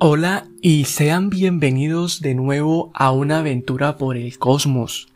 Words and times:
Hola 0.00 0.46
y 0.62 0.84
sean 0.84 1.28
bienvenidos 1.28 2.20
de 2.20 2.36
nuevo 2.36 2.92
a 2.94 3.10
una 3.10 3.40
aventura 3.40 3.96
por 3.96 4.16
el 4.16 4.38
cosmos. 4.38 5.08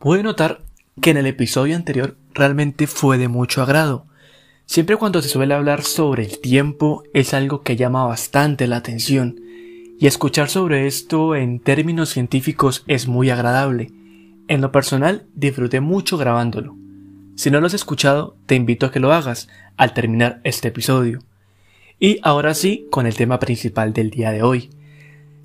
Pude 0.00 0.24
notar 0.24 0.62
que 1.00 1.10
en 1.10 1.18
el 1.18 1.26
episodio 1.26 1.76
anterior 1.76 2.16
realmente 2.34 2.88
fue 2.88 3.16
de 3.16 3.28
mucho 3.28 3.62
agrado. 3.62 4.06
Siempre 4.66 4.96
cuando 4.96 5.22
se 5.22 5.28
suele 5.28 5.54
hablar 5.54 5.82
sobre 5.82 6.24
el 6.24 6.40
tiempo 6.40 7.04
es 7.14 7.32
algo 7.32 7.62
que 7.62 7.76
llama 7.76 8.06
bastante 8.06 8.66
la 8.66 8.78
atención 8.78 9.40
y 10.00 10.08
escuchar 10.08 10.48
sobre 10.48 10.88
esto 10.88 11.36
en 11.36 11.60
términos 11.60 12.08
científicos 12.08 12.82
es 12.88 13.06
muy 13.06 13.30
agradable. 13.30 13.92
En 14.48 14.60
lo 14.60 14.72
personal 14.72 15.26
disfruté 15.36 15.80
mucho 15.80 16.18
grabándolo. 16.18 16.74
Si 17.36 17.52
no 17.52 17.60
lo 17.60 17.68
has 17.68 17.74
escuchado, 17.74 18.36
te 18.46 18.56
invito 18.56 18.86
a 18.86 18.90
que 18.90 18.98
lo 18.98 19.12
hagas 19.12 19.46
al 19.76 19.94
terminar 19.94 20.40
este 20.42 20.66
episodio. 20.66 21.20
Y 22.00 22.18
ahora 22.22 22.54
sí, 22.54 22.86
con 22.90 23.06
el 23.06 23.14
tema 23.14 23.40
principal 23.40 23.92
del 23.92 24.10
día 24.10 24.30
de 24.30 24.42
hoy, 24.42 24.70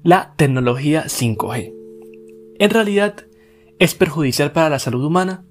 la 0.04 0.34
tecnología 0.36 1.06
5G. 1.06 1.74
En 2.60 2.70
realidad, 2.70 3.26
¿es 3.80 3.96
perjudicial 3.96 4.52
para 4.52 4.70
la 4.70 4.78
salud 4.78 5.04
humana? 5.04 5.44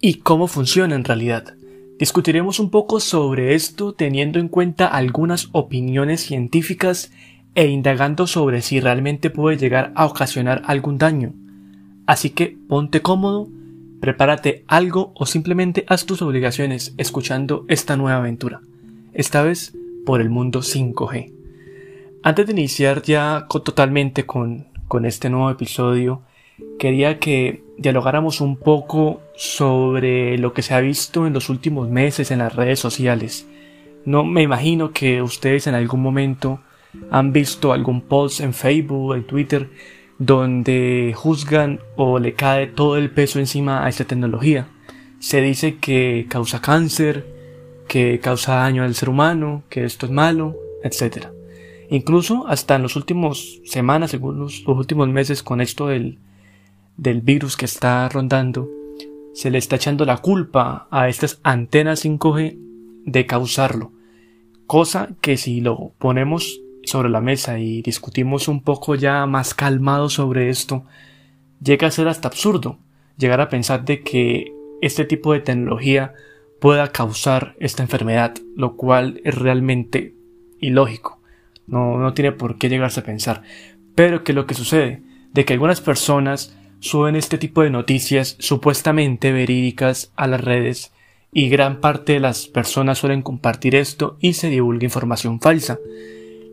¿Y 0.00 0.16
cómo 0.16 0.48
funciona 0.48 0.94
en 0.94 1.04
realidad? 1.04 1.54
Discutiremos 1.98 2.60
un 2.60 2.70
poco 2.70 3.00
sobre 3.00 3.54
esto 3.54 3.94
teniendo 3.94 4.38
en 4.38 4.48
cuenta 4.48 4.86
algunas 4.86 5.48
opiniones 5.52 6.20
científicas 6.20 7.10
e 7.54 7.66
indagando 7.66 8.26
sobre 8.26 8.60
si 8.60 8.80
realmente 8.80 9.30
puede 9.30 9.56
llegar 9.56 9.92
a 9.96 10.04
ocasionar 10.04 10.62
algún 10.66 10.98
daño. 10.98 11.32
Así 12.06 12.30
que 12.30 12.56
ponte 12.68 13.00
cómodo, 13.00 13.48
prepárate 14.00 14.64
algo 14.66 15.12
o 15.14 15.24
simplemente 15.24 15.84
haz 15.88 16.04
tus 16.04 16.20
obligaciones 16.20 16.94
escuchando 16.98 17.64
esta 17.68 17.96
nueva 17.96 18.18
aventura. 18.18 18.60
Esta 19.12 19.42
vez 19.42 19.74
por 20.10 20.20
el 20.20 20.28
mundo 20.28 20.58
5G. 20.58 21.32
Antes 22.24 22.44
de 22.44 22.50
iniciar 22.50 23.00
ya 23.02 23.46
totalmente 23.48 24.26
con, 24.26 24.66
con 24.88 25.04
este 25.06 25.30
nuevo 25.30 25.50
episodio, 25.50 26.22
quería 26.80 27.20
que 27.20 27.62
dialogáramos 27.78 28.40
un 28.40 28.56
poco 28.56 29.22
sobre 29.36 30.36
lo 30.36 30.52
que 30.52 30.62
se 30.62 30.74
ha 30.74 30.80
visto 30.80 31.28
en 31.28 31.32
los 31.32 31.48
últimos 31.48 31.88
meses 31.88 32.32
en 32.32 32.40
las 32.40 32.56
redes 32.56 32.80
sociales. 32.80 33.46
No 34.04 34.24
me 34.24 34.42
imagino 34.42 34.90
que 34.90 35.22
ustedes 35.22 35.68
en 35.68 35.76
algún 35.76 36.02
momento 36.02 36.60
han 37.12 37.32
visto 37.32 37.72
algún 37.72 38.00
post 38.00 38.40
en 38.40 38.52
Facebook, 38.52 39.14
en 39.14 39.28
Twitter, 39.28 39.70
donde 40.18 41.12
juzgan 41.14 41.78
o 41.94 42.18
le 42.18 42.32
cae 42.32 42.66
todo 42.66 42.96
el 42.96 43.12
peso 43.12 43.38
encima 43.38 43.84
a 43.84 43.88
esta 43.88 44.06
tecnología. 44.06 44.66
Se 45.20 45.40
dice 45.40 45.78
que 45.78 46.26
causa 46.28 46.60
cáncer, 46.60 47.39
que 47.90 48.20
causa 48.20 48.54
daño 48.54 48.84
al 48.84 48.94
ser 48.94 49.08
humano, 49.08 49.64
que 49.68 49.84
esto 49.84 50.06
es 50.06 50.12
malo, 50.12 50.56
etc. 50.84 51.26
Incluso 51.90 52.46
hasta 52.46 52.76
en 52.76 52.82
las 52.82 52.94
últimas 52.94 53.58
semanas, 53.64 54.12
según 54.12 54.38
los, 54.38 54.64
últimos 54.68 55.08
meses, 55.08 55.42
con 55.42 55.60
esto 55.60 55.88
del, 55.88 56.20
del 56.96 57.20
virus 57.20 57.56
que 57.56 57.64
está 57.64 58.08
rondando, 58.08 58.70
se 59.34 59.50
le 59.50 59.58
está 59.58 59.74
echando 59.74 60.04
la 60.04 60.18
culpa 60.18 60.86
a 60.92 61.08
estas 61.08 61.40
antenas 61.42 62.04
5G 62.04 62.58
de 63.06 63.26
causarlo. 63.26 63.90
Cosa 64.68 65.08
que 65.20 65.36
si 65.36 65.60
lo 65.60 65.90
ponemos 65.98 66.60
sobre 66.84 67.08
la 67.08 67.20
mesa 67.20 67.58
y 67.58 67.82
discutimos 67.82 68.46
un 68.46 68.62
poco 68.62 68.94
ya 68.94 69.26
más 69.26 69.52
calmado 69.52 70.10
sobre 70.10 70.48
esto, 70.48 70.84
llega 71.60 71.88
a 71.88 71.90
ser 71.90 72.06
hasta 72.06 72.28
absurdo 72.28 72.78
llegar 73.18 73.40
a 73.40 73.48
pensar 73.48 73.84
de 73.84 74.04
que 74.04 74.54
este 74.80 75.04
tipo 75.04 75.32
de 75.32 75.40
tecnología 75.40 76.14
pueda 76.60 76.92
causar 76.92 77.56
esta 77.58 77.82
enfermedad, 77.82 78.34
lo 78.56 78.76
cual 78.76 79.20
es 79.24 79.34
realmente 79.34 80.14
ilógico. 80.60 81.20
No, 81.66 81.98
no 81.98 82.14
tiene 82.14 82.32
por 82.32 82.58
qué 82.58 82.68
llegarse 82.68 83.00
a 83.00 83.04
pensar. 83.04 83.42
Pero 83.94 84.24
que 84.24 84.32
lo 84.32 84.46
que 84.46 84.54
sucede, 84.54 85.02
de 85.32 85.44
que 85.44 85.52
algunas 85.52 85.80
personas 85.80 86.56
suben 86.80 87.16
este 87.16 87.38
tipo 87.38 87.62
de 87.62 87.70
noticias 87.70 88.36
supuestamente 88.38 89.32
verídicas 89.32 90.12
a 90.16 90.26
las 90.26 90.40
redes 90.40 90.92
y 91.32 91.48
gran 91.48 91.80
parte 91.80 92.14
de 92.14 92.20
las 92.20 92.46
personas 92.46 92.98
suelen 92.98 93.22
compartir 93.22 93.74
esto 93.74 94.16
y 94.20 94.32
se 94.32 94.48
divulga 94.48 94.84
información 94.84 95.40
falsa. 95.40 95.78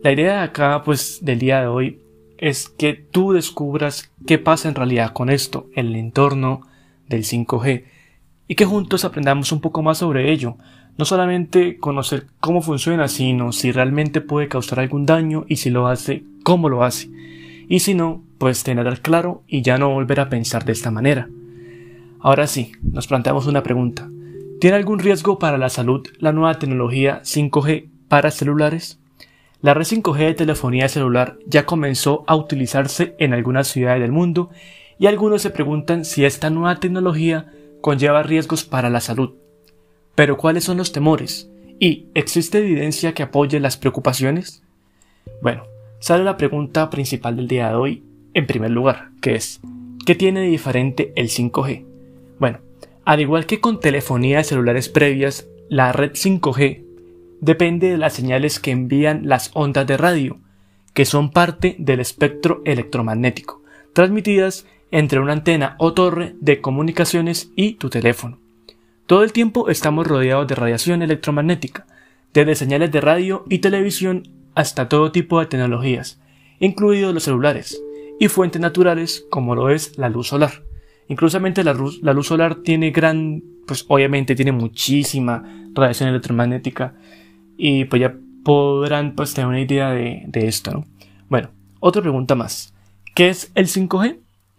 La 0.02 0.12
idea 0.12 0.34
de 0.34 0.42
acá, 0.42 0.82
pues, 0.84 1.18
del 1.22 1.40
día 1.40 1.60
de 1.60 1.66
hoy 1.66 2.00
es 2.36 2.68
que 2.68 2.94
tú 2.94 3.32
descubras 3.32 4.12
qué 4.26 4.38
pasa 4.38 4.68
en 4.68 4.76
realidad 4.76 5.12
con 5.12 5.28
esto, 5.28 5.66
el 5.74 5.96
entorno 5.96 6.62
del 7.08 7.24
5G, 7.24 7.84
y 8.48 8.54
que 8.54 8.64
juntos 8.64 9.04
aprendamos 9.04 9.52
un 9.52 9.60
poco 9.60 9.82
más 9.82 9.98
sobre 9.98 10.32
ello, 10.32 10.56
no 10.96 11.04
solamente 11.04 11.76
conocer 11.78 12.26
cómo 12.40 12.62
funciona, 12.62 13.06
sino 13.06 13.52
si 13.52 13.70
realmente 13.70 14.20
puede 14.20 14.48
causar 14.48 14.80
algún 14.80 15.06
daño 15.06 15.44
y 15.46 15.56
si 15.56 15.70
lo 15.70 15.86
hace, 15.86 16.24
cómo 16.42 16.68
lo 16.68 16.82
hace. 16.82 17.08
Y 17.68 17.80
si 17.80 17.94
no, 17.94 18.22
pues 18.38 18.64
tener 18.64 19.00
claro 19.00 19.42
y 19.46 19.62
ya 19.62 19.78
no 19.78 19.90
volver 19.90 20.18
a 20.18 20.28
pensar 20.28 20.64
de 20.64 20.72
esta 20.72 20.90
manera. 20.90 21.28
Ahora 22.20 22.46
sí, 22.46 22.72
nos 22.82 23.06
planteamos 23.06 23.46
una 23.46 23.62
pregunta. 23.62 24.08
¿Tiene 24.60 24.76
algún 24.76 24.98
riesgo 24.98 25.38
para 25.38 25.58
la 25.58 25.68
salud 25.68 26.04
la 26.18 26.32
nueva 26.32 26.58
tecnología 26.58 27.20
5G 27.22 27.90
para 28.08 28.32
celulares? 28.32 28.98
La 29.60 29.74
red 29.74 29.84
5G 29.84 30.18
de 30.18 30.34
telefonía 30.34 30.88
celular 30.88 31.36
ya 31.46 31.66
comenzó 31.66 32.24
a 32.26 32.34
utilizarse 32.34 33.14
en 33.18 33.34
algunas 33.34 33.68
ciudades 33.68 34.00
del 34.00 34.10
mundo 34.10 34.50
y 34.98 35.06
algunos 35.06 35.42
se 35.42 35.50
preguntan 35.50 36.04
si 36.04 36.24
esta 36.24 36.50
nueva 36.50 36.80
tecnología 36.80 37.52
conlleva 37.80 38.22
riesgos 38.22 38.64
para 38.64 38.90
la 38.90 39.00
salud. 39.00 39.34
Pero 40.14 40.36
¿cuáles 40.36 40.64
son 40.64 40.78
los 40.78 40.92
temores? 40.92 41.50
¿Y 41.78 42.06
existe 42.14 42.58
evidencia 42.58 43.14
que 43.14 43.22
apoye 43.22 43.60
las 43.60 43.76
preocupaciones? 43.76 44.62
Bueno, 45.42 45.64
sale 46.00 46.24
la 46.24 46.36
pregunta 46.36 46.90
principal 46.90 47.36
del 47.36 47.48
día 47.48 47.68
de 47.68 47.74
hoy 47.76 48.02
en 48.34 48.46
primer 48.46 48.70
lugar, 48.70 49.10
que 49.20 49.34
es 49.34 49.60
¿qué 50.04 50.14
tiene 50.14 50.40
de 50.40 50.48
diferente 50.48 51.12
el 51.16 51.28
5G? 51.28 51.84
Bueno, 52.38 52.60
al 53.04 53.20
igual 53.20 53.46
que 53.46 53.60
con 53.60 53.80
telefonía 53.80 54.38
de 54.38 54.44
celulares 54.44 54.88
previas, 54.88 55.46
la 55.68 55.92
red 55.92 56.12
5G 56.12 56.84
depende 57.40 57.90
de 57.90 57.98
las 57.98 58.14
señales 58.14 58.58
que 58.58 58.70
envían 58.70 59.28
las 59.28 59.50
ondas 59.54 59.86
de 59.86 59.96
radio, 59.96 60.38
que 60.94 61.04
son 61.04 61.30
parte 61.30 61.76
del 61.78 62.00
espectro 62.00 62.62
electromagnético, 62.64 63.62
transmitidas 63.92 64.66
entre 64.90 65.20
una 65.20 65.32
antena 65.32 65.76
o 65.78 65.92
torre 65.92 66.34
de 66.40 66.60
comunicaciones 66.60 67.50
y 67.56 67.74
tu 67.74 67.90
teléfono. 67.90 68.38
Todo 69.06 69.24
el 69.24 69.32
tiempo 69.32 69.68
estamos 69.68 70.06
rodeados 70.06 70.46
de 70.46 70.54
radiación 70.54 71.02
electromagnética, 71.02 71.86
desde 72.34 72.54
señales 72.54 72.92
de 72.92 73.00
radio 73.00 73.44
y 73.48 73.58
televisión 73.58 74.22
hasta 74.54 74.88
todo 74.88 75.12
tipo 75.12 75.40
de 75.40 75.46
tecnologías, 75.46 76.20
incluidos 76.60 77.14
los 77.14 77.22
celulares, 77.22 77.82
y 78.18 78.28
fuentes 78.28 78.60
naturales 78.60 79.24
como 79.30 79.54
lo 79.54 79.70
es 79.70 79.96
la 79.96 80.08
luz 80.08 80.28
solar. 80.28 80.62
Inclusamente 81.08 81.64
la 81.64 81.72
luz, 81.72 82.00
la 82.02 82.12
luz 82.12 82.26
solar 82.26 82.56
tiene 82.56 82.90
gran, 82.90 83.42
pues 83.66 83.84
obviamente 83.88 84.34
tiene 84.34 84.52
muchísima 84.52 85.42
radiación 85.72 86.10
electromagnética 86.10 86.94
y 87.56 87.84
pues 87.86 88.00
ya 88.00 88.14
podrán 88.44 89.14
pues 89.14 89.32
tener 89.32 89.48
una 89.48 89.60
idea 89.60 89.90
de, 89.90 90.24
de 90.26 90.48
esto, 90.48 90.70
¿no? 90.72 90.84
Bueno, 91.28 91.50
otra 91.80 92.02
pregunta 92.02 92.34
más. 92.34 92.74
¿Qué 93.14 93.28
es 93.28 93.50
el 93.54 93.66
5G? 93.66 94.18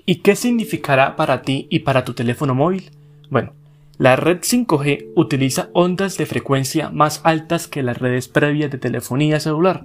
¿Y 0.09 0.21
qué 0.21 0.35
significará 0.35 1.15
para 1.15 1.43
ti 1.43 1.67
y 1.69 1.81
para 1.81 2.03
tu 2.03 2.15
teléfono 2.15 2.55
móvil? 2.55 2.89
Bueno, 3.29 3.53
la 3.99 4.15
red 4.15 4.39
5G 4.39 5.09
utiliza 5.15 5.69
ondas 5.73 6.17
de 6.17 6.25
frecuencia 6.25 6.89
más 6.89 7.21
altas 7.23 7.67
que 7.67 7.83
las 7.83 7.99
redes 7.99 8.27
previas 8.27 8.71
de 8.71 8.79
telefonía 8.79 9.39
celular, 9.39 9.83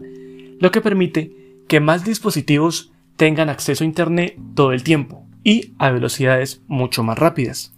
lo 0.59 0.71
que 0.71 0.81
permite 0.81 1.61
que 1.69 1.79
más 1.79 2.07
dispositivos 2.07 2.91
tengan 3.19 3.51
acceso 3.51 3.85
a 3.85 3.87
Internet 3.87 4.39
todo 4.55 4.73
el 4.73 4.83
tiempo 4.83 5.27
y 5.43 5.75
a 5.77 5.91
velocidades 5.91 6.63
mucho 6.69 7.03
más 7.03 7.19
rápidas. 7.19 7.75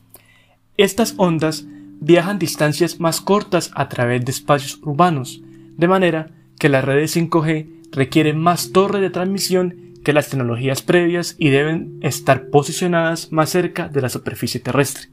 Estas 0.77 1.15
ondas 1.17 1.67
viajan 2.01 2.39
distancias 2.39 3.01
más 3.01 3.21
cortas 3.21 3.73
a 3.75 3.89
través 3.89 4.25
de 4.25 4.31
espacios 4.31 4.79
urbanos, 4.85 5.43
de 5.77 5.89
manera 5.89 6.31
que 6.61 6.69
las 6.69 6.85
redes 6.85 7.17
5G 7.17 7.91
requieren 7.91 8.39
más 8.39 8.71
torres 8.71 9.03
de 9.03 9.11
transmisión 9.11 9.86
que 10.07 10.13
las 10.13 10.29
tecnologías 10.29 10.83
previas 10.83 11.35
y 11.37 11.51
deben 11.51 11.99
estar 12.01 12.47
posicionadas 12.51 13.33
más 13.33 13.51
cerca 13.51 13.89
de 13.89 14.01
la 14.01 14.09
superficie 14.09 14.61
terrestre. 14.61 15.09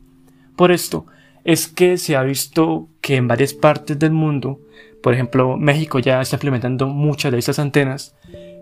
Por 0.56 0.72
esto 0.72 1.07
es 1.44 1.68
que 1.68 1.98
se 1.98 2.16
ha 2.16 2.22
visto 2.22 2.90
que 3.01 3.16
en 3.16 3.28
varias 3.28 3.56
partes 3.56 3.98
del 3.98 4.12
mundo, 4.12 4.60
por 5.01 5.16
ejemplo 5.16 5.57
México 5.57 5.98
ya 5.98 6.22
está 6.22 6.36
implementando 6.36 6.86
muchas 6.86 7.31
de 7.31 7.40
estas 7.40 7.57
antenas, 7.57 8.16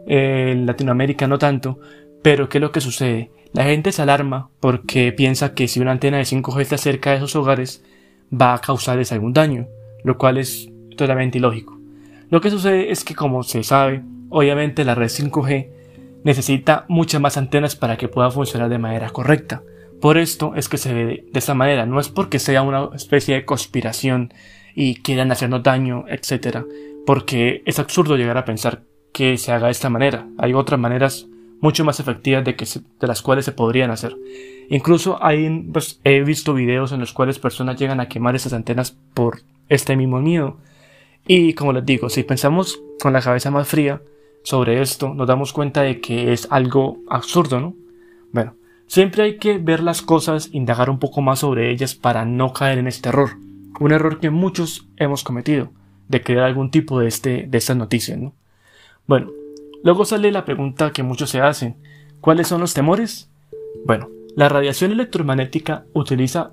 en 0.07 0.65
Latinoamérica 0.65 1.27
no 1.27 1.37
tanto, 1.37 1.81
pero 2.21 2.47
¿qué 2.47 2.59
es 2.59 2.61
lo 2.61 2.71
que 2.71 2.79
sucede? 2.79 3.29
La 3.51 3.65
gente 3.65 3.91
se 3.91 4.01
alarma 4.01 4.47
porque 4.61 5.11
piensa 5.11 5.53
que 5.53 5.67
si 5.67 5.81
una 5.81 5.91
antena 5.91 6.15
de 6.15 6.23
5G 6.23 6.61
está 6.61 6.77
cerca 6.77 7.09
de 7.09 7.17
esos 7.17 7.35
hogares 7.35 7.83
va 8.31 8.53
a 8.53 8.61
causarles 8.61 9.11
algún 9.11 9.33
daño, 9.33 9.67
lo 10.05 10.17
cual 10.17 10.37
es 10.37 10.69
totalmente 10.95 11.39
ilógico. 11.39 11.77
Lo 12.29 12.39
que 12.39 12.51
sucede 12.51 12.89
es 12.89 13.03
que 13.03 13.15
como 13.15 13.43
se 13.43 13.63
sabe, 13.63 14.01
obviamente 14.29 14.85
la 14.85 14.95
red 14.95 15.09
5G 15.09 15.80
necesita 16.23 16.85
muchas 16.87 17.21
más 17.21 17.37
antenas 17.37 17.75
para 17.75 17.97
que 17.97 18.07
pueda 18.07 18.31
funcionar 18.31 18.69
de 18.69 18.77
manera 18.77 19.09
correcta. 19.09 19.63
Por 19.99 20.17
esto 20.17 20.53
es 20.55 20.67
que 20.67 20.77
se 20.77 20.93
ve 20.93 21.25
de 21.31 21.39
esta 21.39 21.53
manera, 21.53 21.85
no 21.85 21.99
es 21.99 22.09
porque 22.09 22.39
sea 22.39 22.63
una 22.63 22.89
especie 22.95 23.35
de 23.35 23.45
conspiración 23.45 24.33
y 24.73 24.95
quieran 24.95 25.31
hacernos 25.31 25.63
daño, 25.63 26.05
etc. 26.07 26.65
Porque 27.05 27.61
es 27.65 27.79
absurdo 27.79 28.17
llegar 28.17 28.37
a 28.37 28.45
pensar 28.45 28.83
que 29.13 29.37
se 29.37 29.51
haga 29.51 29.67
de 29.67 29.71
esta 29.71 29.89
manera. 29.89 30.27
Hay 30.37 30.53
otras 30.53 30.79
maneras 30.79 31.27
mucho 31.59 31.85
más 31.85 31.99
efectivas 31.99 32.43
de, 32.43 32.55
que 32.55 32.65
de 32.65 33.07
las 33.07 33.21
cuales 33.21 33.45
se 33.45 33.51
podrían 33.51 33.91
hacer. 33.91 34.15
Incluso 34.69 35.23
hay, 35.23 35.67
pues, 35.71 35.99
he 36.03 36.21
visto 36.21 36.53
videos 36.53 36.91
en 36.91 36.99
los 36.99 37.13
cuales 37.13 37.39
personas 37.39 37.77
llegan 37.79 37.99
a 37.99 38.07
quemar 38.07 38.35
esas 38.35 38.53
antenas 38.53 38.97
por 39.13 39.41
este 39.69 39.95
mismo 39.95 40.19
miedo. 40.19 40.57
Y 41.27 41.53
como 41.53 41.73
les 41.73 41.85
digo, 41.85 42.09
si 42.09 42.23
pensamos 42.23 42.81
con 42.99 43.13
la 43.13 43.21
cabeza 43.21 43.51
más 43.51 43.67
fría 43.67 44.01
sobre 44.43 44.81
esto, 44.81 45.13
nos 45.13 45.27
damos 45.27 45.53
cuenta 45.53 45.81
de 45.81 46.01
que 46.01 46.33
es 46.33 46.47
algo 46.51 46.97
absurdo, 47.09 47.59
¿no? 47.59 47.75
Bueno, 48.31 48.55
siempre 48.87 49.23
hay 49.23 49.37
que 49.37 49.57
ver 49.57 49.81
las 49.81 50.01
cosas, 50.01 50.49
indagar 50.51 50.89
un 50.89 50.99
poco 50.99 51.21
más 51.21 51.39
sobre 51.39 51.71
ellas 51.71 51.95
para 51.95 52.25
no 52.25 52.53
caer 52.53 52.77
en 52.77 52.87
este 52.87 53.09
error. 53.09 53.31
Un 53.79 53.91
error 53.91 54.19
que 54.19 54.29
muchos 54.29 54.87
hemos 54.97 55.23
cometido, 55.23 55.69
de 56.07 56.21
crear 56.21 56.45
algún 56.45 56.71
tipo 56.71 56.99
de, 56.99 57.07
este, 57.07 57.45
de 57.47 57.57
estas 57.57 57.77
noticias, 57.77 58.17
¿no? 58.17 58.33
Bueno, 59.07 59.31
luego 59.83 60.05
sale 60.05 60.31
la 60.31 60.45
pregunta 60.45 60.91
que 60.91 61.03
muchos 61.03 61.29
se 61.29 61.41
hacen. 61.41 61.75
¿Cuáles 62.19 62.47
son 62.47 62.61
los 62.61 62.73
temores? 62.73 63.29
Bueno, 63.85 64.09
la 64.35 64.49
radiación 64.49 64.91
electromagnética 64.91 65.85
utiliza 65.93 66.51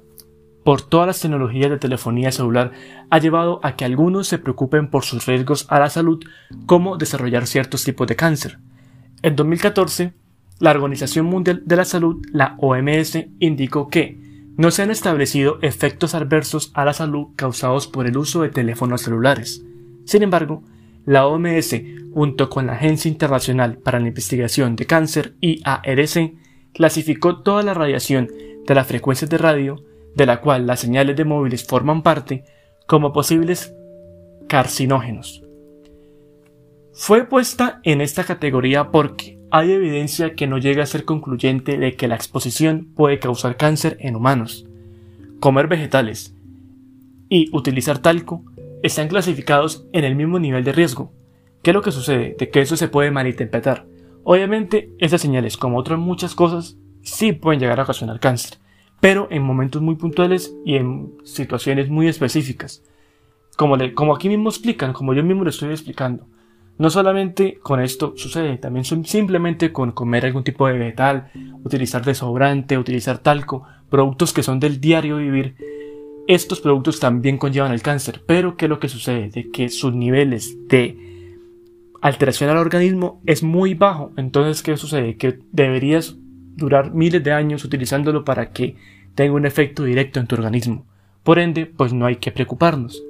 por 0.69 0.83
todas 0.83 1.07
las 1.07 1.21
tecnologías 1.23 1.71
de 1.71 1.79
telefonía 1.79 2.31
celular 2.31 2.73
ha 3.09 3.19
llevado 3.19 3.59
a 3.63 3.75
que 3.75 3.87
algunos 3.87 4.29
se 4.29 4.37
preocupen 4.37 4.91
por 4.91 5.03
sus 5.03 5.25
riesgos 5.25 5.65
a 5.71 5.81
la 5.81 5.89
salud 5.89 6.23
como 6.67 6.99
desarrollar 6.99 7.47
ciertos 7.47 7.85
tipos 7.85 8.07
de 8.07 8.17
cáncer. 8.17 8.59
En 9.23 9.35
2014, 9.35 10.13
la 10.59 10.73
Organización 10.73 11.25
Mundial 11.25 11.63
de 11.65 11.77
la 11.77 11.87
Salud, 11.87 12.23
la 12.35 12.55
OMS, 12.59 13.19
indicó 13.39 13.89
que 13.89 14.19
no 14.59 14.71
se 14.71 14.83
han 14.83 14.91
establecido 14.91 15.59
efectos 15.63 16.15
adversos 16.15 16.71
a 16.75 16.85
la 16.85 16.93
salud 16.93 17.29
causados 17.35 17.87
por 17.87 18.07
el 18.07 18.19
uso 18.19 18.43
de 18.43 18.51
teléfonos 18.51 19.01
celulares. 19.01 19.65
Sin 20.05 20.23
embargo, 20.23 20.63
la 21.07 21.27
OMS, 21.27 21.77
junto 22.13 22.51
con 22.51 22.67
la 22.67 22.75
Agencia 22.75 23.11
Internacional 23.11 23.79
para 23.79 24.01
la 24.01 24.09
Investigación 24.09 24.77
de 24.77 24.85
Cáncer, 24.85 25.33
IARC, 25.41 26.35
clasificó 26.75 27.39
toda 27.39 27.63
la 27.63 27.73
radiación 27.73 28.29
de 28.67 28.75
las 28.75 28.87
frecuencias 28.87 29.31
de 29.31 29.39
radio, 29.39 29.83
de 30.15 30.27
la 30.27 30.41
cual 30.41 30.67
las 30.67 30.81
señales 30.81 31.17
de 31.17 31.25
móviles 31.25 31.65
forman 31.65 32.03
parte, 32.03 32.45
como 32.87 33.13
posibles 33.13 33.75
carcinógenos. 34.49 35.43
Fue 36.93 37.27
puesta 37.27 37.81
en 37.85 38.01
esta 38.01 38.25
categoría 38.25 38.91
porque 38.91 39.39
hay 39.51 39.73
evidencia 39.73 40.35
que 40.35 40.47
no 40.47 40.59
llega 40.59 40.83
a 40.83 40.87
ser 40.87 41.05
concluyente 41.05 41.79
de 41.79 41.95
que 41.95 42.09
la 42.09 42.17
exposición 42.17 42.93
puede 42.95 43.19
causar 43.19 43.57
cáncer 43.57 43.97
en 44.01 44.17
humanos. 44.17 44.67
Comer 45.41 45.69
vegetales 45.69 46.35
y 47.29 47.55
utilizar 47.57 47.99
talco 47.99 48.45
están 48.83 49.09
clasificados 49.09 49.87
en 49.93 50.05
el 50.05 50.17
mismo 50.17 50.39
nivel 50.39 50.65
de 50.65 50.73
riesgo. 50.73 51.13
¿Qué 51.63 51.71
es 51.71 51.75
lo 51.75 51.83
que 51.83 51.93
sucede? 51.93 52.37
De 52.39 52.51
que 52.51 52.61
eso 52.61 52.77
se 52.77 52.89
puede 52.89 53.11
malinterpretar. 53.11 53.87
Obviamente, 54.25 54.91
esas 54.99 55.21
señales, 55.21 55.57
como 55.57 55.79
otras 55.79 55.99
muchas 55.99 56.35
cosas, 56.35 56.77
sí 57.03 57.33
pueden 57.33 57.61
llegar 57.61 57.81
a 57.81 57.85
ocasionar 57.85 58.21
cáncer, 58.21 58.59
pero 59.01 59.29
en 59.31 59.43
momentos 59.43 59.83
muy 59.83 59.97
puntuales 59.97 60.55
y 60.65 60.77
en 60.77 61.13
situaciones 61.25 61.89
muy 61.89 62.09
específicas. 62.09 62.83
Como, 63.57 63.77
le, 63.77 63.95
como 63.95 64.15
aquí 64.15 64.29
mismo 64.29 64.49
explican, 64.49 64.93
como 64.93 65.15
yo 65.15 65.23
mismo 65.23 65.45
lo 65.45 65.51
estoy 65.51 65.71
explicando. 65.71 66.27
No 66.79 66.91
solamente 66.91 67.59
con 67.61 67.81
esto 67.81 68.15
sucede, 68.17 68.57
también 68.57 68.85
simplemente 68.85 69.73
con 69.73 69.91
comer 69.91 70.27
algún 70.27 70.45
tipo 70.45 70.69
de 70.69 70.79
vegetal, 70.79 71.31
utilizar 71.65 72.05
desobrante, 72.05 72.79
utilizar 72.79 73.19
talco, 73.19 73.65
productos 73.91 74.33
que 74.33 74.45
son 74.45 74.61
del 74.61 74.81
diario 74.81 75.17
vivir, 75.17 75.57
estos 76.29 76.61
productos 76.61 77.01
también 77.01 77.39
conllevan 77.39 77.73
el 77.73 77.83
cáncer, 77.83 78.23
pero 78.27 78.57
¿qué 78.57 78.67
es 78.67 78.69
lo 78.69 78.79
que 78.79 78.89
sucede? 78.89 79.31
De 79.31 79.51
que 79.51 79.71
sus 79.71 79.95
niveles 79.95 80.57
de 80.69 80.97
alteración 82.01 82.51
al 82.51 82.59
organismo 82.59 83.21
es 83.27 83.43
muy 83.43 83.75
bajo, 83.75 84.13
entonces 84.17 84.63
¿qué 84.63 84.77
sucede? 84.77 85.17
Que 85.17 85.41
deberías 85.51 86.17
durar 86.59 86.93
miles 86.93 87.23
de 87.25 87.33
años 87.33 87.65
utilizándolo 87.65 88.25
para 88.25 88.51
que 88.51 88.77
tenga 89.15 89.35
un 89.35 89.47
efecto 89.47 89.85
directo 89.85 90.21
en 90.21 90.27
tu 90.27 90.35
organismo. 90.35 90.85
Por 91.23 91.39
ende, 91.39 91.67
pues 91.67 91.93
no 91.93 92.07
hay 92.07 92.17
que 92.17 92.33
preocuparnos. 92.33 93.03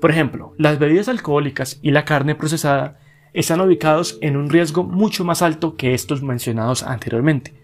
Por 0.00 0.10
ejemplo, 0.10 0.52
las 0.58 0.78
bebidas 0.78 1.08
alcohólicas 1.08 1.78
y 1.82 1.90
la 1.90 2.04
carne 2.04 2.34
procesada 2.34 2.98
están 3.32 3.60
ubicados 3.60 4.18
en 4.20 4.36
un 4.36 4.50
riesgo 4.50 4.84
mucho 4.84 5.24
más 5.24 5.42
alto 5.42 5.76
que 5.76 5.94
estos 5.94 6.22
mencionados 6.22 6.82
anteriormente. 6.82 7.54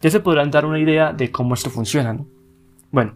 Ya 0.00 0.10
se 0.10 0.20
podrán 0.20 0.50
dar 0.50 0.64
una 0.64 0.78
idea 0.78 1.12
de 1.12 1.30
cómo 1.30 1.54
esto 1.54 1.70
funciona, 1.70 2.14
¿no? 2.14 2.26
Bueno, 2.90 3.14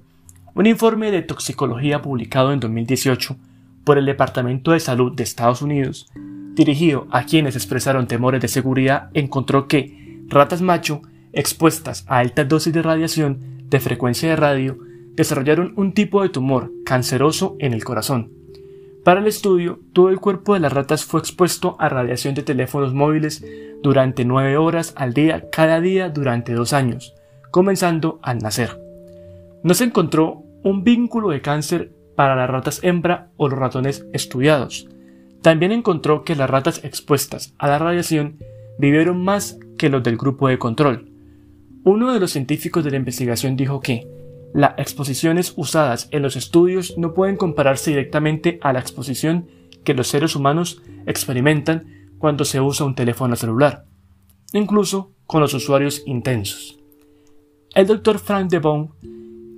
un 0.55 0.66
informe 0.66 1.11
de 1.11 1.22
toxicología 1.22 2.02
publicado 2.02 2.52
en 2.52 2.61
2018 2.61 3.37
por 3.84 3.99
el 3.99 4.06
Departamento 4.06 4.72
de 4.72 4.81
Salud 4.81 5.12
de 5.14 5.22
Estados 5.22 5.62
Unidos, 5.62 6.11
dirigido 6.55 7.06
a 7.11 7.25
quienes 7.25 7.56
expresaron 7.56 8.06
temores 8.06 8.40
de 8.40 8.49
seguridad, 8.49 9.11
encontró 9.14 9.66
que 9.66 10.22
ratas 10.28 10.62
macho 10.62 11.02
expuestas 11.35 12.05
a 12.09 12.19
altas 12.19 12.49
dosis 12.49 12.73
de 12.73 12.83
radiación 12.83 13.39
de 13.69 13.81
frecuencia 13.81 14.29
de 14.29 14.37
radio 14.37 14.79
desarrollaron 15.15 15.73
un 15.77 15.93
tipo 15.93 16.23
de 16.23 16.29
tumor 16.29 16.73
canceroso 16.85 17.57
en 17.59 17.73
el 17.73 17.85
corazón. 17.85 18.33
Para 19.05 19.21
el 19.21 19.27
estudio, 19.27 19.81
todo 19.93 20.09
el 20.09 20.19
cuerpo 20.19 20.55
de 20.55 20.61
las 20.61 20.73
ratas 20.73 21.05
fue 21.05 21.21
expuesto 21.21 21.77
a 21.79 21.89
radiación 21.89 22.35
de 22.35 22.43
teléfonos 22.43 22.95
móviles 22.95 23.45
durante 23.83 24.25
nueve 24.25 24.57
horas 24.57 24.95
al 24.97 25.13
día 25.13 25.51
cada 25.51 25.81
día 25.81 26.09
durante 26.09 26.55
dos 26.55 26.73
años, 26.73 27.15
comenzando 27.51 28.19
al 28.23 28.39
nacer. 28.39 28.81
No 29.63 29.75
se 29.75 29.85
encontró 29.85 30.43
un 30.63 30.85
vínculo 30.85 31.31
de 31.31 31.43
cáncer 31.43 31.93
para 32.17 32.35
las 32.35 32.49
ratas 32.49 32.81
hembra 32.83 33.29
o 33.37 33.49
los 33.49 33.59
ratones 33.59 34.07
estudiados. 34.13 34.89
También 35.43 35.73
encontró 35.73 36.25
que 36.25 36.37
las 36.37 36.49
ratas 36.49 36.83
expuestas 36.85 37.55
a 37.59 37.69
la 37.69 37.79
radiación 37.79 38.39
vivieron 38.79 39.23
más 39.23 39.59
que 39.77 39.91
los 39.91 40.03
del 40.03 40.17
grupo 40.17 40.49
de 40.49 40.59
control. 40.59 41.13
Uno 41.85 42.15
de 42.15 42.19
los 42.21 42.31
científicos 42.31 42.83
de 42.83 42.91
la 42.91 42.97
investigación 42.97 43.57
dijo 43.57 43.81
que 43.81 44.09
las 44.55 44.73
exposiciones 44.79 45.53
usadas 45.57 46.09
en 46.13 46.23
los 46.23 46.35
estudios 46.35 46.97
no 46.97 47.13
pueden 47.13 47.37
compararse 47.37 47.91
directamente 47.91 48.59
a 48.63 48.73
la 48.73 48.79
exposición 48.79 49.49
que 49.85 49.93
los 49.93 50.09
seres 50.09 50.35
humanos 50.35 50.81
experimentan 51.05 52.09
cuando 52.17 52.47
se 52.47 52.59
usa 52.59 52.87
un 52.87 52.95
teléfono 52.95 53.37
celular, 53.37 53.85
incluso 54.55 55.13
con 55.27 55.43
los 55.43 55.53
usuarios 55.53 56.03
intensos. 56.07 56.79
El 57.75 57.87
doctor 57.87 58.19
Frank 58.19 58.49
DeBone, 58.49 58.89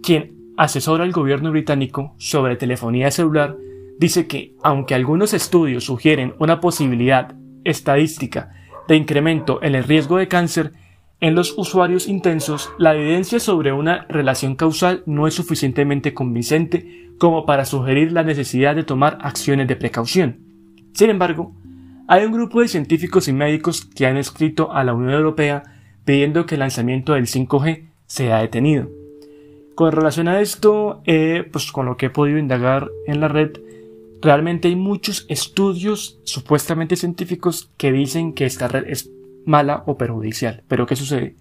quien 0.03 0.53
asesora 0.57 1.05
al 1.05 1.13
gobierno 1.13 1.53
británico 1.53 2.17
sobre 2.19 2.57
telefonía 2.57 3.13
celular, 3.13 3.57
dice 4.01 4.27
que, 4.27 4.57
aunque 4.65 4.97
algunos 4.97 5.33
estudios 5.33 5.85
sugieren 5.85 6.35
una 6.41 6.61
posibilidad 6.61 7.37
estadística 7.63 8.51
de 8.89 8.97
incremento 8.97 9.63
en 9.63 9.77
el 9.77 9.85
riesgo 9.85 10.17
de 10.17 10.27
cáncer 10.27 10.73
en 11.19 11.35
los 11.35 11.57
usuarios 11.57 12.09
intensos, 12.09 12.71
la 12.79 12.95
evidencia 12.95 13.41
sobre 13.41 13.73
una 13.73 14.05
relación 14.09 14.55
causal 14.55 15.03
no 15.07 15.27
es 15.27 15.33
suficientemente 15.33 16.13
convincente 16.13 17.11
como 17.17 17.47
para 17.47 17.65
sugerir 17.65 18.13
la 18.13 18.23
necesidad 18.23 18.75
de 18.75 18.85
tomar 18.85 19.17
acciones 19.23 19.67
de 19.67 19.77
precaución. 19.77 20.41
Sin 20.93 21.09
embargo, 21.09 21.55
hay 22.07 22.27
un 22.27 22.33
grupo 22.33 22.61
de 22.61 22.69
científicos 22.69 23.29
y 23.29 23.33
médicos 23.33 23.87
que 23.87 24.07
han 24.07 24.19
escrito 24.19 24.73
a 24.73 24.85
la 24.85 24.93
Unión 24.93 25.15
Europea 25.15 25.63
pidiendo 26.05 26.45
que 26.45 26.57
el 26.57 26.61
lanzamiento 26.61 27.15
del 27.15 27.27
5G 27.27 27.89
sea 28.07 28.41
detenido. 28.41 28.91
Con 29.75 29.93
relación 29.93 30.29
a 30.29 30.41
esto, 30.43 31.01
eh, 31.07 31.49
pues 31.51 31.73
con 31.73 31.87
lo 31.87 31.97
que 31.97 32.07
he 32.07 32.11
podido 32.11 32.39
indagar 32.39 32.91
en 33.07 33.21
la 33.21 33.29
red, 33.29 33.53
realmente 34.21 34.69
hay 34.69 34.77
muchos 34.77 35.25
estudios 35.31 36.21
supuestamente 36.25 36.97
científicos 36.97 37.71
que 37.79 37.91
dicen 37.91 38.35
que 38.35 38.45
esta 38.45 38.69
red 38.69 38.85
es 38.87 39.11
mala 39.47 39.83
o 39.87 39.97
perjudicial. 39.97 40.63
Pero 40.69 40.85
¿qué 40.87 40.97
sucede? 40.97 41.37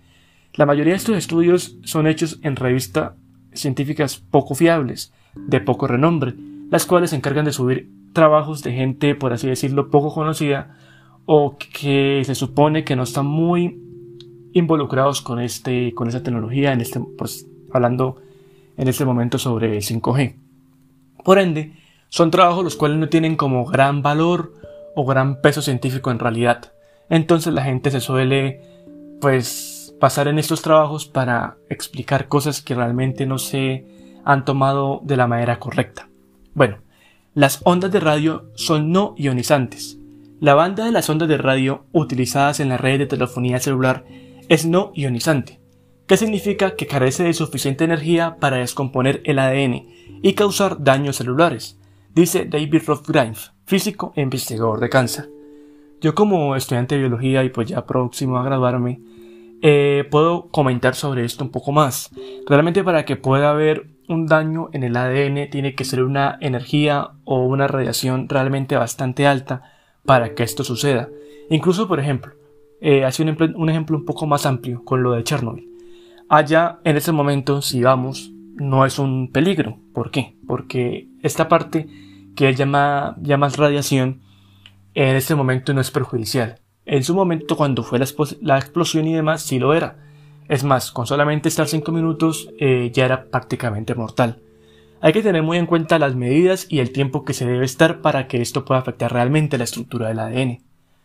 La 0.53 0.65
mayoría 0.65 0.93
de 0.93 0.97
estos 0.97 1.17
estudios 1.17 1.77
son 1.83 2.07
hechos 2.07 2.39
en 2.41 2.55
revistas 2.55 3.11
científicas 3.51 4.17
poco 4.17 4.55
fiables, 4.55 5.13
de 5.35 5.59
poco 5.59 5.87
renombre, 5.87 6.35
las 6.69 6.85
cuales 6.85 7.09
se 7.09 7.17
encargan 7.17 7.43
de 7.43 7.51
subir 7.51 7.89
trabajos 8.13 8.63
de 8.63 8.71
gente, 8.71 9.15
por 9.15 9.33
así 9.33 9.47
decirlo, 9.47 9.89
poco 9.89 10.13
conocida 10.13 10.77
o 11.25 11.57
que 11.57 12.21
se 12.23 12.35
supone 12.35 12.83
que 12.83 12.95
no 12.95 13.03
están 13.03 13.25
muy 13.25 13.81
involucrados 14.53 15.21
con 15.21 15.41
este 15.41 15.93
con 15.93 16.07
esa 16.07 16.23
tecnología 16.23 16.71
en 16.71 16.79
este 16.79 17.01
pues 17.17 17.47
hablando 17.73 18.21
en 18.77 18.87
este 18.87 19.03
momento 19.03 19.37
sobre 19.37 19.79
5G. 19.79 20.35
Por 21.23 21.39
ende, 21.39 21.73
son 22.09 22.31
trabajos 22.31 22.63
los 22.63 22.75
cuales 22.75 22.97
no 22.97 23.09
tienen 23.09 23.35
como 23.35 23.65
gran 23.65 24.01
valor 24.01 24.53
o 24.95 25.05
gran 25.05 25.41
peso 25.41 25.61
científico 25.61 26.11
en 26.11 26.19
realidad. 26.19 26.71
Entonces 27.09 27.53
la 27.53 27.63
gente 27.63 27.91
se 27.91 27.99
suele 27.99 28.61
pues 29.21 29.95
pasar 29.99 30.27
en 30.27 30.39
estos 30.39 30.61
trabajos 30.61 31.05
para 31.05 31.57
explicar 31.69 32.27
cosas 32.27 32.61
que 32.61 32.75
realmente 32.75 33.25
no 33.25 33.37
se 33.37 33.85
han 34.23 34.45
tomado 34.45 35.01
de 35.03 35.17
la 35.17 35.27
manera 35.27 35.59
correcta. 35.59 36.09
Bueno, 36.53 36.77
las 37.33 37.61
ondas 37.63 37.91
de 37.91 37.99
radio 37.99 38.51
son 38.55 38.91
no 38.91 39.13
ionizantes. 39.17 39.97
La 40.39 40.53
banda 40.53 40.85
de 40.85 40.91
las 40.91 41.09
ondas 41.09 41.29
de 41.29 41.37
radio 41.37 41.85
utilizadas 41.91 42.59
en 42.59 42.69
la 42.69 42.77
red 42.77 42.99
de 42.99 43.07
telefonía 43.07 43.59
celular 43.59 44.05
es 44.49 44.65
no 44.65 44.91
ionizante 44.93 45.65
que 46.07 46.17
significa 46.17 46.75
que 46.75 46.87
carece 46.87 47.23
de 47.23 47.33
suficiente 47.33 47.83
energía 47.83 48.37
para 48.39 48.57
descomponer 48.57 49.21
el 49.25 49.39
ADN 49.39 49.87
y 50.21 50.33
causar 50.33 50.83
daños 50.83 51.17
celulares, 51.17 51.79
dice 52.13 52.45
David 52.45 52.83
Rothgrimes, 52.85 53.53
físico 53.65 54.13
e 54.15 54.21
investigador 54.21 54.79
de 54.79 54.89
cáncer. 54.89 55.29
Yo 56.05 56.13
como 56.13 56.55
estudiante 56.55 56.93
de 56.93 57.01
biología 57.01 57.43
y 57.43 57.49
pues 57.49 57.67
ya 57.67 57.87
próximo 57.87 58.37
a 58.37 58.43
graduarme, 58.43 59.01
eh, 59.63 60.07
puedo 60.11 60.49
comentar 60.49 60.93
sobre 60.93 61.25
esto 61.25 61.43
un 61.43 61.49
poco 61.49 61.71
más. 61.71 62.11
Realmente 62.45 62.83
para 62.83 63.05
que 63.05 63.15
pueda 63.15 63.49
haber 63.49 63.87
un 64.07 64.27
daño 64.27 64.69
en 64.71 64.83
el 64.83 64.95
ADN 64.95 65.49
tiene 65.49 65.73
que 65.73 65.83
ser 65.83 66.03
una 66.03 66.37
energía 66.41 67.13
o 67.23 67.47
una 67.47 67.65
radiación 67.67 68.29
realmente 68.29 68.75
bastante 68.75 69.25
alta 69.25 69.63
para 70.05 70.35
que 70.35 70.43
esto 70.43 70.63
suceda. 70.63 71.09
Incluso, 71.49 71.87
por 71.87 71.99
ejemplo, 71.99 72.33
eh, 72.81 73.03
un, 73.17 73.55
un, 73.55 73.69
ejemplo 73.71 73.97
un 73.97 74.05
poco 74.05 74.27
más 74.27 74.45
amplio 74.45 74.83
con 74.85 75.01
lo 75.01 75.13
de 75.13 75.23
Chernobyl. 75.23 75.67
Allá, 76.29 76.81
en 76.83 76.97
ese 76.97 77.13
momento, 77.13 77.63
si 77.63 77.81
vamos, 77.81 78.31
no 78.57 78.85
es 78.85 78.99
un 78.99 79.31
peligro. 79.31 79.79
¿Por 79.91 80.11
qué? 80.11 80.35
Porque 80.45 81.07
esta 81.23 81.49
parte 81.49 81.87
que 82.35 82.53
llama 82.53 83.15
radiación, 83.57 84.21
en 84.95 85.15
este 85.15 85.35
momento 85.35 85.73
no 85.73 85.81
es 85.81 85.91
perjudicial. 85.91 86.59
En 86.85 87.03
su 87.03 87.13
momento, 87.13 87.57
cuando 87.57 87.83
fue 87.83 87.99
la, 88.41 88.57
explosión 88.57 89.07
y 89.07 89.13
demás, 89.13 89.41
sí 89.41 89.59
lo 89.59 89.73
era. 89.73 89.97
Es 90.47 90.63
más, 90.63 90.91
con 90.91 91.07
solamente 91.07 91.49
estar 91.49 91.67
5 91.67 91.91
minutos 91.91 92.49
eh, 92.59 92.91
ya 92.93 93.05
era 93.05 93.25
prácticamente 93.25 93.95
mortal. 93.95 94.39
Hay 95.01 95.11
que 95.11 95.23
tener 95.23 95.43
muy 95.43 95.57
en 95.57 95.65
cuenta 95.65 95.99
las 95.99 96.15
medidas 96.15 96.67
y 96.69 96.79
el 96.79 96.91
tiempo 96.91 97.25
que 97.25 97.33
se 97.33 97.45
debe 97.45 97.65
estar 97.65 98.01
para 98.01 98.27
que 98.27 98.41
esto 98.41 98.65
pueda 98.65 98.79
afectar 98.79 99.11
realmente 99.11 99.57
la 99.57 99.65
estructura 99.65 100.07
del 100.07 100.19
ADN. 100.19 100.59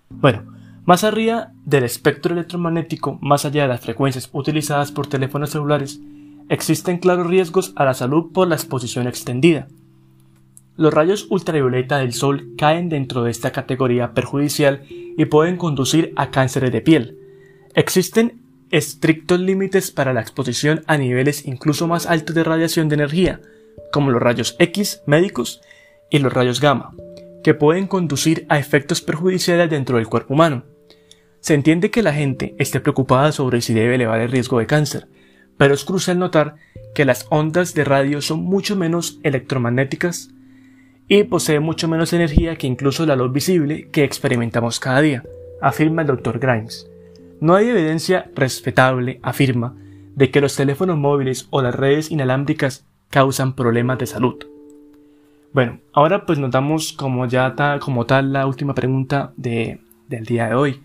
Bueno, 0.09 0.45
más 0.85 1.05
arriba 1.05 1.53
del 1.65 1.85
espectro 1.85 2.35
electromagnético, 2.35 3.19
más 3.21 3.45
allá 3.45 3.63
de 3.63 3.69
las 3.69 3.81
frecuencias 3.81 4.29
utilizadas 4.33 4.93
por 4.93 5.07
teléfonos 5.07 5.51
celulares, 5.51 6.01
existen 6.49 6.99
claros 6.99 7.27
riesgos 7.27 7.73
a 7.77 7.85
la 7.85 7.95
salud 7.95 8.33
por 8.33 8.49
la 8.49 8.55
exposición 8.55 9.07
extendida. 9.07 9.69
Los 10.81 10.95
rayos 10.95 11.27
ultravioleta 11.29 11.99
del 11.99 12.15
sol 12.15 12.55
caen 12.57 12.89
dentro 12.89 13.23
de 13.23 13.31
esta 13.31 13.53
categoría 13.53 14.15
perjudicial 14.15 14.83
y 14.89 15.27
pueden 15.27 15.59
conducir 15.59 16.15
a 16.17 16.31
cánceres 16.31 16.73
de 16.73 16.81
piel. 16.81 17.19
Existen 17.75 18.41
estrictos 18.71 19.39
límites 19.41 19.91
para 19.91 20.15
la 20.15 20.23
exposición 20.23 20.83
a 20.87 20.97
niveles 20.97 21.45
incluso 21.45 21.87
más 21.87 22.07
altos 22.07 22.35
de 22.35 22.45
radiación 22.45 22.89
de 22.89 22.95
energía, 22.95 23.43
como 23.93 24.11
los 24.11 24.23
rayos 24.23 24.57
X 24.59 25.03
médicos 25.05 25.61
y 26.09 26.19
los 26.19 26.33
rayos 26.33 26.63
gamma, 26.63 26.95
que 27.45 27.53
pueden 27.53 27.87
conducir 27.87 28.47
a 28.49 28.59
efectos 28.59 29.03
perjudiciales 29.03 29.69
dentro 29.69 29.99
del 29.99 30.09
cuerpo 30.09 30.33
humano. 30.33 30.65
Se 31.41 31.53
entiende 31.53 31.91
que 31.91 32.03
la 32.03 32.15
gente 32.15 32.55
esté 32.59 32.81
preocupada 32.81 33.33
sobre 33.33 33.61
si 33.61 33.75
debe 33.75 33.97
elevar 33.97 34.23
el 34.23 34.31
riesgo 34.31 34.59
de 34.59 34.67
cáncer, 34.67 35.09
pero 35.59 35.75
es 35.75 35.85
crucial 35.85 36.19
notar 36.19 36.55
que 36.95 37.05
las 37.05 37.27
ondas 37.29 37.75
de 37.75 37.85
radio 37.85 38.23
son 38.23 38.41
mucho 38.41 38.77
menos 38.77 39.21
electromagnéticas 39.25 40.31
y 41.11 41.25
poseen 41.25 41.65
mucho 41.65 41.89
menos 41.89 42.13
energía 42.13 42.55
que 42.55 42.69
incluso 42.69 43.05
la 43.05 43.17
luz 43.17 43.33
visible 43.33 43.89
que 43.91 44.05
experimentamos 44.05 44.79
cada 44.79 45.01
día, 45.01 45.25
afirma 45.61 46.03
el 46.03 46.07
Dr. 46.07 46.39
Grimes. 46.39 46.89
No 47.41 47.57
hay 47.57 47.69
evidencia 47.69 48.31
respetable, 48.37 49.19
afirma, 49.21 49.75
de 50.15 50.31
que 50.31 50.41
los 50.41 50.55
teléfonos 50.55 50.97
móviles 50.97 51.49
o 51.51 51.63
las 51.63 51.75
redes 51.75 52.13
inalámbricas 52.13 52.87
causan 53.09 53.55
problemas 53.55 53.99
de 53.99 54.07
salud. 54.07 54.37
Bueno, 55.53 55.81
ahora 55.93 56.27
pues 56.27 56.39
notamos 56.39 56.93
como 56.93 57.27
ya 57.27 57.57
como 57.81 58.07
tal 58.07 58.33
la 58.33 58.47
última 58.47 58.77
pregunta 58.77 59.33
de, 59.37 59.81
del 60.07 60.25
día 60.25 60.47
de 60.47 60.55
hoy. 60.55 60.81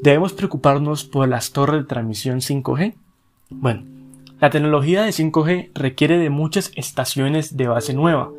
¿Debemos 0.00 0.32
preocuparnos 0.32 1.02
por 1.02 1.26
las 1.26 1.50
torres 1.50 1.80
de 1.80 1.88
transmisión 1.88 2.38
5G? 2.38 2.94
Bueno, 3.50 3.82
la 4.38 4.48
tecnología 4.50 5.02
de 5.02 5.10
5G 5.10 5.70
requiere 5.74 6.18
de 6.18 6.30
muchas 6.30 6.70
estaciones 6.76 7.56
de 7.56 7.66
base 7.66 7.94
nueva, 7.94 8.30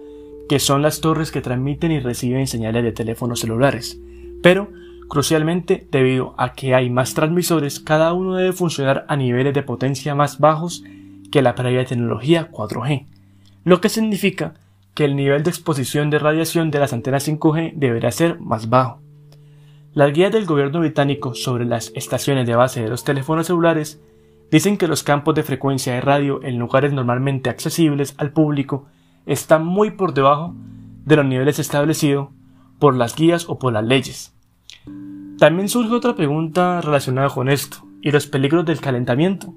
que 0.47 0.59
son 0.59 0.81
las 0.81 1.01
torres 1.01 1.31
que 1.31 1.41
transmiten 1.41 1.91
y 1.91 1.99
reciben 1.99 2.47
señales 2.47 2.83
de 2.83 2.91
teléfonos 2.91 3.39
celulares. 3.39 3.99
Pero, 4.41 4.69
crucialmente, 5.07 5.87
debido 5.91 6.33
a 6.37 6.53
que 6.53 6.75
hay 6.75 6.89
más 6.89 7.13
transmisores, 7.13 7.79
cada 7.79 8.13
uno 8.13 8.35
debe 8.35 8.53
funcionar 8.53 9.05
a 9.07 9.15
niveles 9.15 9.53
de 9.53 9.63
potencia 9.63 10.15
más 10.15 10.39
bajos 10.39 10.83
que 11.31 11.41
la 11.41 11.55
previa 11.55 11.85
tecnología 11.85 12.49
4G, 12.51 13.05
lo 13.63 13.81
que 13.81 13.89
significa 13.89 14.53
que 14.93 15.05
el 15.05 15.15
nivel 15.15 15.43
de 15.43 15.49
exposición 15.49 16.09
de 16.09 16.19
radiación 16.19 16.71
de 16.71 16.79
las 16.79 16.93
antenas 16.93 17.27
5G 17.27 17.73
deberá 17.75 18.11
ser 18.11 18.39
más 18.39 18.69
bajo. 18.69 18.99
Las 19.93 20.13
guías 20.13 20.31
del 20.31 20.45
gobierno 20.45 20.79
británico 20.79 21.33
sobre 21.33 21.65
las 21.65 21.91
estaciones 21.95 22.47
de 22.47 22.55
base 22.55 22.81
de 22.81 22.89
los 22.89 23.03
teléfonos 23.03 23.47
celulares 23.47 23.99
dicen 24.51 24.77
que 24.77 24.87
los 24.87 25.03
campos 25.03 25.35
de 25.35 25.43
frecuencia 25.43 25.93
de 25.93 26.01
radio 26.01 26.41
en 26.43 26.57
lugares 26.57 26.93
normalmente 26.93 27.49
accesibles 27.49 28.15
al 28.17 28.31
público 28.31 28.87
está 29.27 29.59
muy 29.59 29.91
por 29.91 30.13
debajo 30.13 30.55
de 31.05 31.15
los 31.15 31.25
niveles 31.25 31.59
establecidos 31.59 32.29
por 32.79 32.95
las 32.95 33.15
guías 33.15 33.45
o 33.47 33.59
por 33.59 33.73
las 33.73 33.85
leyes. 33.85 34.33
También 35.37 35.69
surge 35.69 35.93
otra 35.93 36.15
pregunta 36.15 36.81
relacionada 36.81 37.29
con 37.29 37.49
esto 37.49 37.85
y 38.01 38.11
los 38.11 38.25
peligros 38.25 38.65
del 38.65 38.79
calentamiento. 38.79 39.53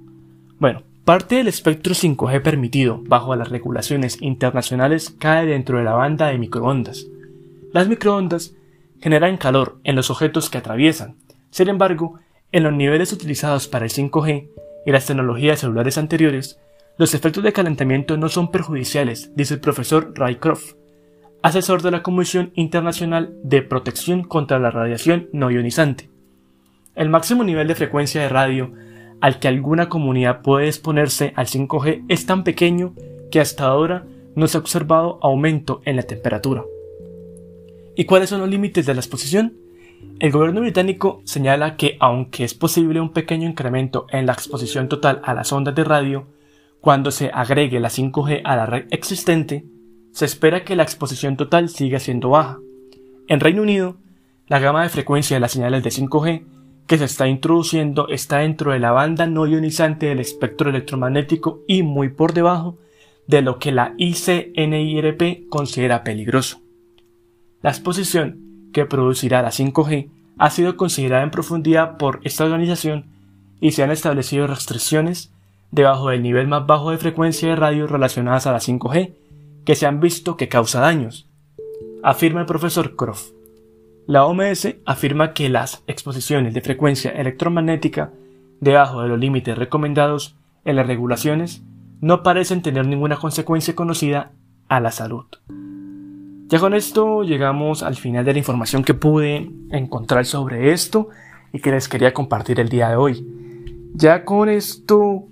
Bueno, 0.58 0.82
parte 1.04 1.36
del 1.36 1.48
espectro 1.48 1.94
5G 1.94 2.42
permitido 2.42 3.00
bajo 3.06 3.34
las 3.34 3.48
regulaciones 3.48 4.20
internacionales 4.20 5.14
cae 5.18 5.46
dentro 5.46 5.78
de 5.78 5.84
la 5.84 5.94
banda 5.94 6.26
de 6.26 6.38
microondas. 6.38 7.06
Las 7.72 7.88
microondas 7.88 8.54
generan 9.00 9.38
calor 9.38 9.78
en 9.84 9.96
los 9.96 10.10
objetos 10.10 10.50
que 10.50 10.58
atraviesan. 10.58 11.16
Sin 11.50 11.68
embargo, 11.68 12.18
en 12.52 12.64
los 12.64 12.72
niveles 12.72 13.12
utilizados 13.12 13.68
para 13.68 13.84
el 13.84 13.90
5G 13.90 14.48
y 14.84 14.90
las 14.90 15.06
tecnologías 15.06 15.60
celulares 15.60 15.98
anteriores, 15.98 16.58
los 17.00 17.14
efectos 17.14 17.42
de 17.42 17.54
calentamiento 17.54 18.18
no 18.18 18.28
son 18.28 18.50
perjudiciales, 18.50 19.32
dice 19.34 19.54
el 19.54 19.60
profesor 19.60 20.12
Rycroft, 20.14 20.74
asesor 21.42 21.80
de 21.80 21.90
la 21.90 22.02
Comisión 22.02 22.52
Internacional 22.56 23.32
de 23.42 23.62
Protección 23.62 24.22
contra 24.22 24.58
la 24.58 24.70
Radiación 24.70 25.30
No 25.32 25.50
Ionizante. 25.50 26.10
El 26.94 27.08
máximo 27.08 27.42
nivel 27.42 27.68
de 27.68 27.74
frecuencia 27.74 28.20
de 28.20 28.28
radio 28.28 28.74
al 29.22 29.38
que 29.38 29.48
alguna 29.48 29.88
comunidad 29.88 30.42
puede 30.42 30.66
exponerse 30.66 31.32
al 31.36 31.46
5G 31.46 32.04
es 32.10 32.26
tan 32.26 32.44
pequeño 32.44 32.92
que 33.30 33.40
hasta 33.40 33.64
ahora 33.64 34.04
no 34.34 34.46
se 34.46 34.58
ha 34.58 34.60
observado 34.60 35.18
aumento 35.22 35.80
en 35.86 35.96
la 35.96 36.02
temperatura. 36.02 36.64
¿Y 37.96 38.04
cuáles 38.04 38.28
son 38.28 38.40
los 38.40 38.50
límites 38.50 38.84
de 38.84 38.92
la 38.92 39.00
exposición? 39.00 39.54
El 40.18 40.32
gobierno 40.32 40.60
británico 40.60 41.22
señala 41.24 41.76
que 41.76 41.96
aunque 41.98 42.44
es 42.44 42.52
posible 42.52 43.00
un 43.00 43.14
pequeño 43.14 43.48
incremento 43.48 44.06
en 44.10 44.26
la 44.26 44.34
exposición 44.34 44.90
total 44.90 45.22
a 45.24 45.32
las 45.32 45.50
ondas 45.50 45.74
de 45.74 45.84
radio, 45.84 46.26
cuando 46.80 47.10
se 47.10 47.30
agregue 47.32 47.80
la 47.80 47.90
5G 47.90 48.42
a 48.44 48.56
la 48.56 48.66
red 48.66 48.86
existente, 48.90 49.66
se 50.12 50.24
espera 50.24 50.64
que 50.64 50.76
la 50.76 50.82
exposición 50.82 51.36
total 51.36 51.68
siga 51.68 52.00
siendo 52.00 52.30
baja. 52.30 52.58
En 53.28 53.40
Reino 53.40 53.62
Unido, 53.62 53.96
la 54.46 54.58
gama 54.58 54.82
de 54.82 54.88
frecuencia 54.88 55.36
de 55.36 55.40
las 55.40 55.52
señales 55.52 55.82
de 55.84 55.90
5G 55.90 56.44
que 56.86 56.98
se 56.98 57.04
está 57.04 57.28
introduciendo 57.28 58.08
está 58.08 58.38
dentro 58.38 58.72
de 58.72 58.80
la 58.80 58.90
banda 58.90 59.26
no 59.26 59.46
ionizante 59.46 60.06
del 60.06 60.18
espectro 60.18 60.70
electromagnético 60.70 61.60
y 61.68 61.84
muy 61.84 62.08
por 62.08 62.32
debajo 62.32 62.78
de 63.28 63.42
lo 63.42 63.60
que 63.60 63.70
la 63.70 63.94
ICNIRP 63.96 65.48
considera 65.48 66.02
peligroso. 66.02 66.60
La 67.62 67.70
exposición 67.70 68.70
que 68.72 68.86
producirá 68.86 69.42
la 69.42 69.50
5G 69.50 70.10
ha 70.38 70.50
sido 70.50 70.76
considerada 70.76 71.22
en 71.22 71.30
profundidad 71.30 71.96
por 71.96 72.20
esta 72.24 72.44
organización 72.44 73.06
y 73.60 73.72
se 73.72 73.84
han 73.84 73.92
establecido 73.92 74.48
restricciones 74.48 75.32
debajo 75.70 76.10
del 76.10 76.22
nivel 76.22 76.48
más 76.48 76.66
bajo 76.66 76.90
de 76.90 76.98
frecuencia 76.98 77.48
de 77.48 77.56
radio 77.56 77.86
relacionadas 77.86 78.46
a 78.46 78.52
la 78.52 78.58
5G, 78.58 79.14
que 79.64 79.74
se 79.74 79.86
han 79.86 80.00
visto 80.00 80.36
que 80.36 80.48
causa 80.48 80.80
daños, 80.80 81.28
afirma 82.02 82.40
el 82.40 82.46
profesor 82.46 82.96
Croft. 82.96 83.32
La 84.06 84.24
OMS 84.24 84.76
afirma 84.86 85.34
que 85.34 85.48
las 85.48 85.84
exposiciones 85.86 86.54
de 86.54 86.62
frecuencia 86.62 87.10
electromagnética 87.12 88.12
debajo 88.60 89.02
de 89.02 89.08
los 89.08 89.18
límites 89.18 89.56
recomendados 89.56 90.36
en 90.64 90.76
las 90.76 90.86
regulaciones 90.86 91.62
no 92.00 92.22
parecen 92.22 92.62
tener 92.62 92.86
ninguna 92.86 93.16
consecuencia 93.16 93.74
conocida 93.74 94.32
a 94.68 94.80
la 94.80 94.90
salud. 94.90 95.26
Ya 96.48 96.58
con 96.58 96.74
esto 96.74 97.22
llegamos 97.22 97.82
al 97.82 97.94
final 97.94 98.24
de 98.24 98.32
la 98.32 98.38
información 98.38 98.82
que 98.82 98.94
pude 98.94 99.50
encontrar 99.70 100.26
sobre 100.26 100.72
esto 100.72 101.08
y 101.52 101.60
que 101.60 101.70
les 101.70 101.88
quería 101.88 102.12
compartir 102.12 102.58
el 102.58 102.68
día 102.68 102.88
de 102.88 102.96
hoy. 102.96 103.24
Ya 103.94 104.24
con 104.24 104.48
esto 104.48 105.26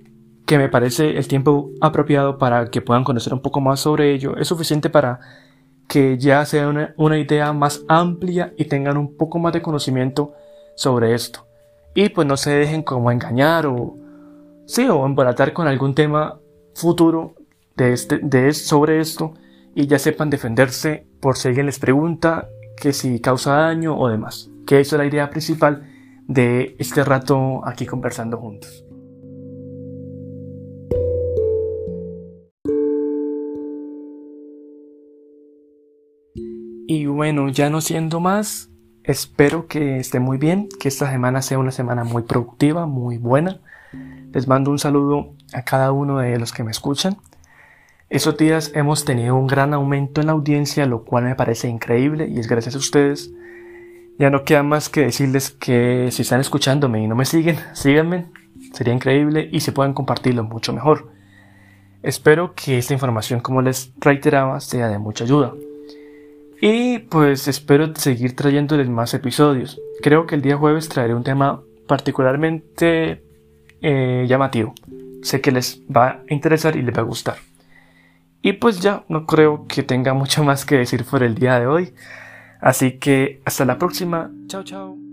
que 0.49 0.57
me 0.57 0.71
parece 0.71 1.19
el 1.19 1.29
tiempo 1.29 1.73
apropiado 1.79 2.39
para 2.39 2.71
que 2.71 2.81
puedan 2.81 3.05
conocer 3.05 3.35
un 3.35 3.43
poco 3.43 3.61
más 3.61 3.81
sobre 3.81 4.15
ello. 4.15 4.35
Es 4.39 4.49
suficiente 4.49 4.89
para 4.89 5.21
que 5.87 6.17
ya 6.17 6.43
sea 6.47 6.69
una, 6.97 7.19
idea 7.19 7.53
más 7.53 7.85
amplia 7.87 8.55
y 8.57 8.65
tengan 8.65 8.97
un 8.97 9.15
poco 9.15 9.39
más 9.39 9.53
de 9.53 9.61
conocimiento 9.61 10.33
sobre 10.75 11.13
esto. 11.13 11.47
Y 11.95 12.09
pues 12.09 12.27
no 12.27 12.39
se 12.39 12.49
dejen 12.53 12.83
como 12.83 13.13
engañar 13.13 13.67
o, 13.67 13.99
sí, 14.65 14.89
o 14.89 15.05
embolatar 15.05 15.53
con 15.53 15.69
algún 15.69 15.95
tema 15.95 16.41
futuro 16.75 17.35
de 17.77 17.93
este, 17.93 18.19
de, 18.23 18.55
sobre 18.55 19.01
esto 19.01 19.35
y 19.75 19.87
ya 19.87 19.99
sepan 19.99 20.31
defenderse 20.31 21.07
por 21.21 21.37
si 21.37 21.49
alguien 21.49 21.67
les 21.67 21.79
pregunta 21.79 22.49
que 22.75 22.95
si 22.95 23.21
causa 23.21 23.53
daño 23.53 23.99
o 23.99 24.09
demás. 24.09 24.49
Que 24.67 24.81
eso 24.81 24.97
es 24.97 24.99
la 24.99 25.07
idea 25.07 25.29
principal 25.29 25.87
de 26.27 26.75
este 26.79 27.05
rato 27.05 27.61
aquí 27.67 27.85
conversando 27.85 28.39
juntos. 28.39 28.88
Y 36.91 37.07
bueno, 37.07 37.49
ya 37.51 37.71
no 37.71 37.81
siendo 37.81 38.19
más, 38.19 38.69
Espero 39.09 39.69
que 39.69 39.97
esté 39.97 40.21
muy 40.21 40.37
bien, 40.37 40.69
que 40.79 40.89
esta 40.89 41.11
semana 41.11 41.41
sea 41.41 41.59
una 41.59 41.71
semana 41.71 42.05
muy 42.05 42.25
productiva, 42.25 42.85
muy 42.85 43.17
buena. 43.17 43.59
Les 44.35 44.47
mando 44.47 44.71
un 44.71 44.79
saludo 44.79 45.33
a 45.55 45.63
cada 45.63 45.93
uno 45.93 46.19
de 46.19 46.39
los 46.39 46.53
que 46.53 46.63
me 46.63 46.71
escuchan. 46.71 47.17
Esos 48.11 48.37
días 48.37 48.71
hemos 48.75 49.07
tenido 49.07 49.35
un 49.35 49.47
gran 49.47 49.73
aumento 49.73 50.21
en 50.21 50.27
la 50.27 50.35
audiencia, 50.35 50.85
lo 50.85 51.05
cual 51.05 51.25
me 51.25 51.35
parece 51.35 51.69
increíble 51.69 52.29
y 52.29 52.39
es 52.39 52.49
gracias 52.49 52.75
a 52.75 52.79
ustedes. 52.79 53.33
Ya 54.19 54.29
no 54.29 54.45
queda 54.45 54.63
más 54.63 54.91
que 54.91 55.01
decirles 55.01 55.53
que 55.53 56.11
si 56.13 56.21
están 56.21 56.41
escuchándome 56.41 57.03
y 57.03 57.07
no 57.07 57.15
me 57.15 57.25
siguen, 57.25 57.57
síganme, 57.73 58.27
sería 58.75 58.93
increíble 58.93 59.49
y 59.51 59.61
si 59.61 59.71
pueden 59.71 59.95
compartirlo 59.95 60.45
mucho 60.45 60.75
mejor. 60.75 61.13
Espero 62.03 62.53
que 62.55 62.77
esta 62.77 62.93
información, 62.93 63.41
como 63.41 63.63
les 63.63 63.91
reiteraba, 63.99 64.61
sea 64.61 64.89
de 64.89 64.99
mucha 64.99 65.25
ayuda. 65.25 65.55
Y 66.61 66.99
pues 66.99 67.47
espero 67.47 67.95
seguir 67.95 68.35
trayéndoles 68.35 68.89
más 68.89 69.15
episodios. 69.15 69.81
Creo 70.03 70.27
que 70.27 70.35
el 70.35 70.43
día 70.43 70.57
jueves 70.57 70.89
traeré 70.89 71.15
un 71.15 71.23
tema 71.23 71.63
particularmente 71.87 73.23
eh, 73.81 74.27
llamativo. 74.29 74.75
Sé 75.23 75.41
que 75.41 75.53
les 75.53 75.81
va 75.85 76.09
a 76.09 76.23
interesar 76.29 76.77
y 76.77 76.83
les 76.83 76.97
va 76.97 77.01
a 77.01 77.05
gustar. 77.05 77.37
Y 78.43 78.55
pues 78.55 78.81
ya, 78.81 79.05
no 79.09 79.27
creo 79.27 79.67
que 79.67 79.83
tenga 79.83 80.15
mucho 80.15 80.43
más 80.45 80.65
que 80.65 80.77
decir 80.77 81.05
por 81.05 81.23
el 81.23 81.35
día 81.35 81.59
de 81.61 81.67
hoy. 81.67 81.95
Así 82.61 82.99
que 82.99 83.41
hasta 83.45 83.65
la 83.65 83.79
próxima. 83.79 84.31
Chao, 84.49 84.65
chao. 84.65 85.08